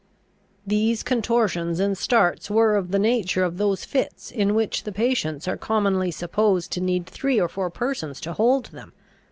[0.65, 5.47] These contortions and starts were of the nature of those fits in which the patients
[5.47, 8.93] are commonly supposed to need three or four persons to hold them.